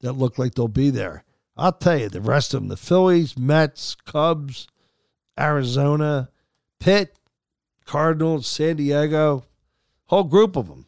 that 0.00 0.14
look 0.14 0.38
like 0.38 0.54
they'll 0.54 0.68
be 0.68 0.90
there. 0.90 1.24
I'll 1.56 1.72
tell 1.72 1.98
you, 1.98 2.08
the 2.08 2.20
rest 2.20 2.54
of 2.54 2.60
them: 2.60 2.68
the 2.68 2.76
Phillies, 2.76 3.36
Mets, 3.36 3.94
Cubs, 4.06 4.66
Arizona, 5.38 6.30
Pitt, 6.78 7.14
Cardinals, 7.84 8.46
San 8.46 8.76
Diego, 8.76 9.44
whole 10.06 10.24
group 10.24 10.56
of 10.56 10.68
them. 10.68 10.86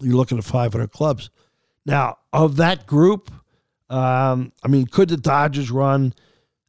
You're 0.00 0.16
looking 0.16 0.38
at 0.38 0.44
500 0.44 0.92
clubs. 0.92 1.30
Now, 1.84 2.18
of 2.32 2.56
that 2.56 2.86
group, 2.86 3.30
um, 3.90 4.52
I 4.62 4.68
mean, 4.68 4.86
could 4.86 5.08
the 5.08 5.16
Dodgers 5.16 5.70
run? 5.70 6.14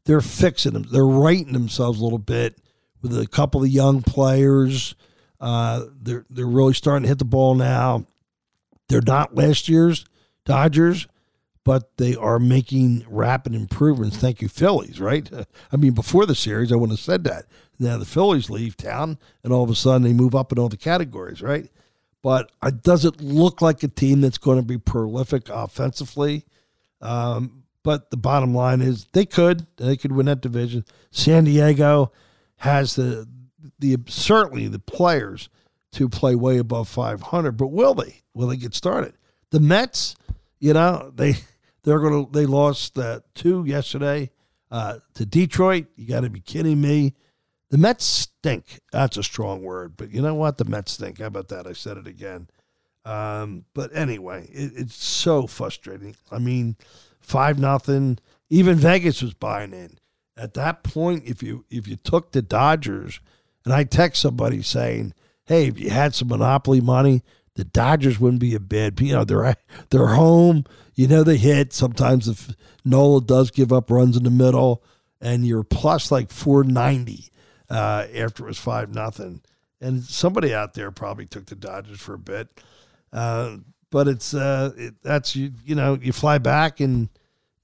They're 0.05 0.21
fixing 0.21 0.73
them. 0.73 0.87
They're 0.91 1.05
righting 1.05 1.53
themselves 1.53 1.99
a 1.99 2.03
little 2.03 2.17
bit 2.17 2.57
with 3.01 3.17
a 3.17 3.27
couple 3.27 3.61
of 3.61 3.69
young 3.69 4.01
players. 4.01 4.95
Uh, 5.39 5.85
they're 6.01 6.25
they're 6.29 6.45
really 6.45 6.73
starting 6.73 7.03
to 7.03 7.09
hit 7.09 7.19
the 7.19 7.25
ball 7.25 7.55
now. 7.55 8.05
They're 8.87 9.01
not 9.01 9.35
last 9.35 9.69
year's 9.69 10.05
Dodgers, 10.45 11.07
but 11.63 11.97
they 11.97 12.15
are 12.15 12.39
making 12.39 13.05
rapid 13.07 13.53
improvements. 13.53 14.17
Thank 14.17 14.41
you, 14.41 14.47
Phillies. 14.47 14.99
Right? 14.99 15.29
I 15.71 15.77
mean, 15.77 15.93
before 15.93 16.25
the 16.25 16.35
series, 16.35 16.71
I 16.71 16.75
wouldn't 16.75 16.97
have 16.97 17.05
said 17.05 17.23
that. 17.25 17.45
Now 17.77 17.97
the 17.97 18.05
Phillies 18.05 18.49
leave 18.49 18.75
town, 18.75 19.17
and 19.43 19.53
all 19.53 19.63
of 19.63 19.69
a 19.69 19.75
sudden 19.75 20.03
they 20.03 20.13
move 20.13 20.35
up 20.35 20.51
in 20.51 20.59
all 20.59 20.69
the 20.69 20.77
categories. 20.77 21.41
Right? 21.41 21.69
But 22.21 22.51
it 22.63 22.83
doesn't 22.83 23.21
look 23.21 23.61
like 23.61 23.81
a 23.83 23.87
team 23.87 24.19
that's 24.21 24.37
going 24.37 24.57
to 24.57 24.65
be 24.65 24.77
prolific 24.77 25.47
offensively. 25.47 26.45
Um, 27.01 27.63
but 27.83 28.11
the 28.11 28.17
bottom 28.17 28.53
line 28.53 28.81
is 28.81 29.05
they 29.13 29.25
could 29.25 29.65
they 29.77 29.95
could 29.95 30.11
win 30.11 30.25
that 30.25 30.41
division. 30.41 30.85
San 31.11 31.45
Diego 31.45 32.11
has 32.57 32.95
the 32.95 33.27
the 33.79 33.97
certainly 34.07 34.67
the 34.67 34.79
players 34.79 35.49
to 35.93 36.07
play 36.07 36.35
way 36.35 36.57
above 36.57 36.87
500, 36.87 37.53
but 37.53 37.67
will 37.67 37.93
they? 37.93 38.21
Will 38.33 38.47
they 38.47 38.57
get 38.57 38.75
started? 38.75 39.13
The 39.49 39.59
Mets, 39.59 40.15
you 40.59 40.73
know, 40.73 41.11
they 41.15 41.35
they're 41.83 41.99
going 41.99 42.25
to 42.25 42.31
they 42.31 42.45
lost 42.45 42.97
uh, 42.97 43.21
two 43.33 43.65
yesterday 43.65 44.31
uh, 44.71 44.97
to 45.15 45.25
Detroit. 45.25 45.87
You 45.95 46.07
got 46.07 46.21
to 46.21 46.29
be 46.29 46.41
kidding 46.41 46.81
me. 46.81 47.15
The 47.69 47.77
Mets 47.77 48.05
stink. 48.05 48.79
That's 48.91 49.17
a 49.17 49.23
strong 49.23 49.61
word, 49.61 49.95
but 49.97 50.11
you 50.11 50.21
know 50.21 50.35
what? 50.35 50.57
The 50.57 50.65
Mets 50.65 50.93
stink. 50.93 51.19
How 51.19 51.27
about 51.27 51.49
that? 51.49 51.67
I 51.67 51.73
said 51.73 51.97
it 51.97 52.07
again. 52.07 52.47
Um, 53.05 53.65
but 53.73 53.95
anyway, 53.95 54.49
it, 54.51 54.73
it's 54.75 55.03
so 55.03 55.47
frustrating. 55.47 56.15
I 56.31 56.39
mean, 56.39 56.75
five 57.19 57.59
nothing. 57.59 58.19
Even 58.49 58.75
Vegas 58.77 59.21
was 59.21 59.33
buying 59.33 59.73
in. 59.73 59.97
At 60.35 60.53
that 60.55 60.83
point, 60.83 61.23
if 61.25 61.43
you 61.43 61.65
if 61.69 61.87
you 61.87 61.95
took 61.95 62.31
the 62.31 62.41
Dodgers, 62.41 63.19
and 63.65 63.73
I 63.73 63.83
text 63.83 64.21
somebody 64.21 64.61
saying, 64.61 65.13
"Hey, 65.45 65.67
if 65.67 65.79
you 65.79 65.89
had 65.89 66.15
some 66.15 66.29
monopoly 66.29 66.81
money, 66.81 67.23
the 67.55 67.65
Dodgers 67.65 68.19
wouldn't 68.19 68.39
be 68.39 68.55
a 68.55 68.59
bad. 68.59 68.99
You 69.01 69.13
know, 69.13 69.23
they're 69.25 69.55
they're 69.89 70.07
home. 70.07 70.65
You 70.95 71.07
know 71.07 71.23
they 71.23 71.37
hit. 71.37 71.73
Sometimes 71.73 72.27
if 72.27 72.55
Nola 72.85 73.21
does 73.21 73.51
give 73.51 73.73
up 73.73 73.91
runs 73.91 74.15
in 74.15 74.23
the 74.23 74.29
middle, 74.29 74.83
and 75.21 75.45
you're 75.45 75.63
plus 75.63 76.11
like 76.11 76.31
490 76.31 77.29
uh, 77.69 78.07
after 78.15 78.43
it 78.43 78.47
was 78.47 78.57
five 78.57 78.93
nothing. 78.93 79.41
And 79.81 80.03
somebody 80.03 80.53
out 80.53 80.73
there 80.73 80.91
probably 80.91 81.25
took 81.25 81.45
the 81.45 81.55
Dodgers 81.55 81.99
for 81.99 82.13
a 82.13 82.19
bit. 82.19 82.47
Uh, 83.11 83.57
but 83.91 84.07
it's 84.07 84.33
uh, 84.33 84.71
it, 84.77 84.95
that's 85.01 85.35
you 85.35 85.51
you 85.65 85.75
know 85.75 85.97
you 86.01 86.13
fly 86.13 86.37
back 86.37 86.79
and 86.79 87.09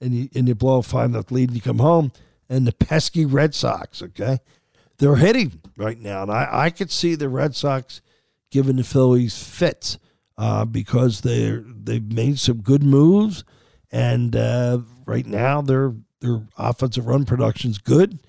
and 0.01 0.13
you 0.13 0.29
and 0.35 0.47
you 0.47 0.55
blow 0.55 0.79
a 0.79 0.83
five 0.83 1.11
nothing 1.11 1.35
lead 1.35 1.49
and 1.49 1.55
you 1.55 1.61
come 1.61 1.79
home 1.79 2.11
and 2.49 2.65
the 2.65 2.73
pesky 2.73 3.25
Red 3.25 3.53
Sox 3.53 4.01
okay 4.01 4.39
they're 4.97 5.15
hitting 5.15 5.61
right 5.77 5.99
now 5.99 6.23
and 6.23 6.31
I 6.31 6.47
I 6.51 6.69
could 6.69 6.91
see 6.91 7.15
the 7.15 7.29
Red 7.29 7.55
Sox 7.55 8.01
giving 8.51 8.77
the 8.77 8.83
Phillies 8.83 9.41
fits 9.41 9.97
uh, 10.37 10.65
because 10.65 11.21
they 11.21 11.61
they've 11.65 12.11
made 12.11 12.39
some 12.39 12.61
good 12.61 12.83
moves 12.83 13.43
and 13.91 14.35
uh, 14.35 14.79
right 15.05 15.25
now 15.25 15.61
their 15.61 15.93
their 16.21 16.47
offensive 16.57 17.07
run 17.07 17.25
production's 17.25 17.77
good 17.77 18.19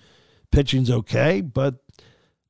pitching's 0.50 0.90
okay 0.90 1.40
but 1.40 1.76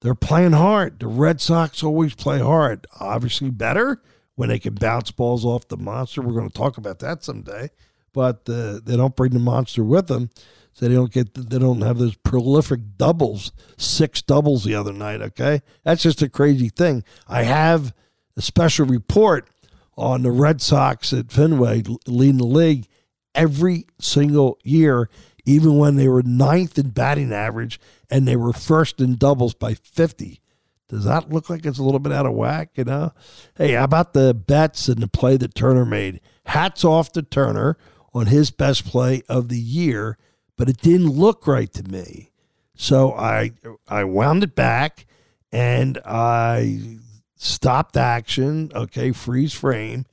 they're 0.00 0.14
playing 0.14 0.52
hard 0.52 1.00
the 1.00 1.06
Red 1.06 1.40
Sox 1.40 1.82
always 1.82 2.14
play 2.14 2.38
hard 2.38 2.86
obviously 3.00 3.50
better 3.50 4.02
when 4.36 4.50
they 4.50 4.58
can 4.58 4.74
bounce 4.74 5.10
balls 5.10 5.44
off 5.44 5.66
the 5.68 5.76
monster. 5.76 6.22
We're 6.22 6.34
going 6.34 6.48
to 6.48 6.56
talk 6.56 6.78
about 6.78 7.00
that 7.00 7.24
someday. 7.24 7.70
But 8.16 8.48
uh, 8.48 8.80
they 8.82 8.96
don't 8.96 9.14
bring 9.14 9.32
the 9.32 9.38
monster 9.38 9.84
with 9.84 10.06
them, 10.06 10.30
so 10.72 10.88
they 10.88 10.94
don't 10.94 11.12
get 11.12 11.34
they 11.34 11.58
don't 11.58 11.82
have 11.82 11.98
those 11.98 12.16
prolific 12.16 12.80
doubles, 12.96 13.52
six 13.76 14.22
doubles 14.22 14.64
the 14.64 14.74
other 14.74 14.94
night. 14.94 15.20
Okay, 15.20 15.60
that's 15.84 16.02
just 16.02 16.22
a 16.22 16.30
crazy 16.30 16.70
thing. 16.70 17.04
I 17.28 17.42
have 17.42 17.92
a 18.34 18.40
special 18.40 18.86
report 18.86 19.50
on 19.98 20.22
the 20.22 20.30
Red 20.30 20.62
Sox 20.62 21.12
at 21.12 21.30
Fenway 21.30 21.82
leading 22.06 22.38
the 22.38 22.46
league 22.46 22.86
every 23.34 23.84
single 24.00 24.58
year, 24.64 25.10
even 25.44 25.76
when 25.76 25.96
they 25.96 26.08
were 26.08 26.22
ninth 26.22 26.78
in 26.78 26.88
batting 26.88 27.34
average 27.34 27.78
and 28.08 28.26
they 28.26 28.36
were 28.36 28.54
first 28.54 28.98
in 28.98 29.16
doubles 29.16 29.52
by 29.52 29.74
50. 29.74 30.40
Does 30.88 31.04
that 31.04 31.30
look 31.30 31.50
like 31.50 31.66
it's 31.66 31.78
a 31.78 31.82
little 31.82 31.98
bit 31.98 32.12
out 32.12 32.24
of 32.24 32.32
whack? 32.32 32.70
You 32.76 32.84
know, 32.84 33.12
hey, 33.56 33.72
how 33.72 33.84
about 33.84 34.14
the 34.14 34.32
Betts 34.32 34.88
and 34.88 35.02
the 35.02 35.08
play 35.08 35.36
that 35.36 35.54
Turner 35.54 35.84
made? 35.84 36.22
Hats 36.46 36.82
off 36.82 37.12
to 37.12 37.22
Turner 37.22 37.76
on 38.16 38.26
his 38.26 38.50
best 38.50 38.84
play 38.84 39.22
of 39.28 39.48
the 39.48 39.58
year, 39.58 40.16
but 40.56 40.68
it 40.68 40.80
didn't 40.80 41.10
look 41.10 41.46
right 41.46 41.72
to 41.74 41.82
me. 41.82 42.30
So 42.74 43.12
I 43.12 43.52
I 43.88 44.04
wound 44.04 44.42
it 44.42 44.54
back 44.54 45.06
and 45.52 45.98
I 46.04 46.98
stopped 47.36 47.96
action. 47.96 48.70
Okay, 48.74 49.12
freeze 49.12 49.54
frame, 49.54 50.06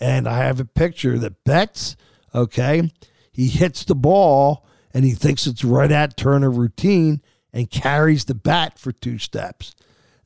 and 0.00 0.28
I 0.28 0.38
have 0.38 0.60
a 0.60 0.64
picture 0.64 1.18
that 1.18 1.44
Betts. 1.44 1.96
Okay, 2.34 2.90
he 3.32 3.48
hits 3.48 3.84
the 3.84 3.94
ball 3.94 4.66
and 4.92 5.04
he 5.04 5.12
thinks 5.12 5.46
it's 5.46 5.64
right 5.64 5.92
at 5.92 6.16
Turner 6.16 6.50
routine 6.50 7.22
and 7.52 7.70
carries 7.70 8.26
the 8.26 8.34
bat 8.34 8.78
for 8.78 8.92
two 8.92 9.18
steps 9.18 9.74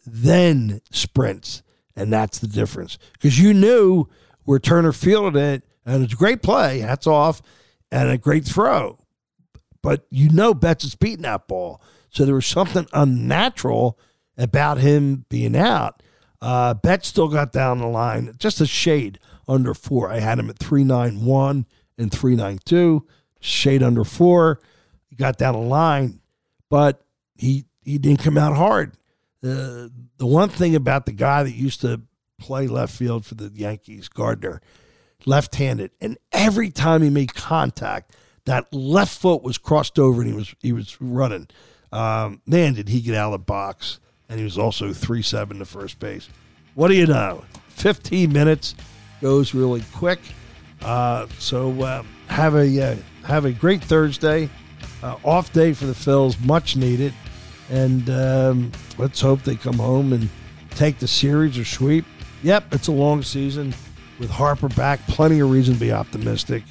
then 0.06 0.80
sprints. 0.90 1.62
And 1.96 2.12
that's 2.12 2.38
the 2.38 2.46
difference. 2.46 2.98
Because 3.12 3.38
you 3.38 3.52
knew 3.52 4.06
where 4.44 4.58
Turner 4.58 4.92
fielded 4.92 5.36
it, 5.36 5.62
and 5.84 6.04
it's 6.04 6.12
a 6.12 6.16
great 6.16 6.42
play, 6.42 6.80
hats 6.80 7.06
off, 7.06 7.42
and 7.90 8.08
a 8.08 8.18
great 8.18 8.44
throw. 8.44 8.98
but 9.82 10.06
you 10.10 10.28
know 10.28 10.52
Betts 10.54 10.84
is 10.84 10.94
beating 10.94 11.22
that 11.22 11.48
ball. 11.48 11.80
So 12.10 12.24
there 12.24 12.34
was 12.34 12.46
something 12.46 12.86
unnatural 12.92 13.98
about 14.36 14.78
him 14.78 15.24
being 15.28 15.56
out. 15.56 16.02
Uh, 16.40 16.74
Betts 16.74 17.08
still 17.08 17.28
got 17.28 17.52
down 17.52 17.78
the 17.78 17.86
line, 17.86 18.34
just 18.38 18.60
a 18.60 18.66
shade 18.66 19.18
under 19.46 19.74
four. 19.74 20.10
I 20.10 20.20
had 20.20 20.38
him 20.38 20.48
at 20.50 20.58
391 20.58 21.66
and 21.98 22.10
392, 22.12 23.06
shade 23.40 23.82
under 23.82 24.04
four. 24.04 24.60
He 25.08 25.16
got 25.16 25.38
down 25.38 25.54
the 25.54 25.60
line, 25.60 26.20
but 26.68 27.04
he 27.36 27.64
he 27.84 27.98
didn't 27.98 28.22
come 28.22 28.38
out 28.38 28.56
hard. 28.56 28.94
Uh, 29.42 29.88
the 30.18 30.26
one 30.26 30.48
thing 30.48 30.74
about 30.74 31.06
the 31.06 31.12
guy 31.12 31.42
that 31.42 31.52
used 31.52 31.80
to 31.80 32.02
play 32.38 32.66
left 32.66 32.94
field 32.94 33.24
for 33.24 33.34
the 33.34 33.50
Yankees, 33.54 34.08
Gardner, 34.08 34.60
left 35.26 35.54
handed, 35.56 35.90
and 36.00 36.18
every 36.32 36.70
time 36.70 37.02
he 37.02 37.10
made 37.10 37.34
contact, 37.34 38.14
that 38.44 38.72
left 38.72 39.18
foot 39.18 39.42
was 39.42 39.58
crossed 39.58 39.98
over 39.98 40.22
and 40.22 40.30
he 40.30 40.36
was 40.36 40.54
he 40.60 40.72
was 40.72 41.00
running. 41.00 41.48
Um, 41.92 42.40
man, 42.46 42.74
did 42.74 42.88
he 42.88 43.00
get 43.00 43.14
out 43.14 43.32
of 43.32 43.40
the 43.40 43.44
box? 43.44 44.00
And 44.28 44.38
he 44.38 44.44
was 44.44 44.56
also 44.56 44.92
three 44.92 45.22
seven 45.22 45.58
to 45.58 45.64
first 45.64 45.98
base. 45.98 46.28
What 46.74 46.88
do 46.88 46.94
you 46.94 47.06
know? 47.06 47.44
Fifteen 47.68 48.32
minutes 48.32 48.74
goes 49.20 49.54
really 49.54 49.82
quick. 49.92 50.20
Uh, 50.82 51.26
so 51.38 51.80
uh, 51.82 52.02
have 52.28 52.54
a 52.54 52.92
uh, 52.92 52.96
have 53.24 53.44
a 53.44 53.52
great 53.52 53.82
Thursday, 53.82 54.48
uh, 55.02 55.16
off 55.24 55.52
day 55.52 55.72
for 55.72 55.86
the 55.86 55.92
Phils, 55.92 56.42
much 56.44 56.76
needed, 56.76 57.12
and 57.68 58.08
um, 58.08 58.72
let's 58.98 59.20
hope 59.20 59.42
they 59.42 59.56
come 59.56 59.78
home 59.78 60.12
and 60.12 60.28
take 60.70 60.98
the 60.98 61.08
series 61.08 61.58
or 61.58 61.64
sweep. 61.64 62.04
Yep, 62.42 62.72
it's 62.72 62.88
a 62.88 62.92
long 62.92 63.22
season 63.22 63.74
with 64.20 64.30
Harper 64.30 64.68
back. 64.68 65.00
Plenty 65.08 65.40
of 65.40 65.50
reason 65.50 65.74
to 65.74 65.80
be 65.80 65.90
optimistic, 65.90 66.62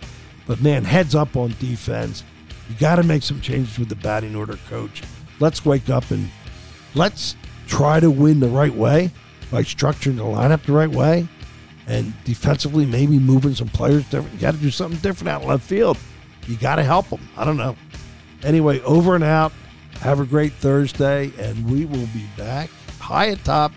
but 0.48 0.62
man, 0.62 0.86
heads 0.86 1.16
up 1.16 1.36
on 1.36 1.54
defense. 1.60 2.24
You 2.70 2.76
got 2.80 2.96
to 2.96 3.04
make 3.04 3.24
some 3.24 3.42
changes 3.42 3.78
with 3.78 3.90
the 3.90 3.96
batting 3.96 4.36
order, 4.36 4.58
coach. 4.70 5.04
Let's 5.42 5.66
wake 5.66 5.90
up 5.90 6.10
and 6.12 6.30
let's 6.96 7.36
try 7.68 8.00
to 8.00 8.10
win 8.10 8.40
the 8.40 8.48
right 8.48 8.74
way 8.74 9.12
by 9.52 9.64
structuring 9.64 10.16
the 10.16 10.24
lineup 10.24 10.64
the 10.64 10.72
right 10.72 10.90
way 10.90 11.28
and 11.88 12.14
defensively 12.24 12.86
maybe 12.86 13.18
moving 13.18 13.56
some 13.56 13.68
players 13.68 14.04
different. 14.06 14.34
You 14.36 14.40
got 14.40 14.54
to 14.54 14.60
do 14.60 14.70
something 14.70 15.00
different 15.02 15.30
out 15.30 15.46
left 15.46 15.64
field. 15.64 15.98
You 16.48 16.56
got 16.56 16.76
to 16.76 16.84
help 16.84 17.10
them. 17.10 17.28
I 17.36 17.44
don't 17.44 17.58
know. 17.58 17.76
Anyway, 18.44 18.80
over 18.82 19.16
and 19.16 19.24
out. 19.24 19.52
Have 20.02 20.22
a 20.22 20.26
great 20.26 20.54
Thursday, 20.54 21.30
and 21.38 21.70
we 21.70 21.84
will 21.84 22.08
be 22.14 22.26
back 22.38 22.70
high 23.00 23.26
atop 23.26 23.72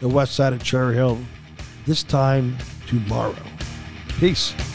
the 0.00 0.08
west 0.08 0.34
side 0.34 0.52
of 0.52 0.62
Cherry 0.62 0.94
Hill 0.94 1.18
this 1.86 2.02
time 2.02 2.56
tomorrow. 3.00 3.34
Peace. 4.20 4.73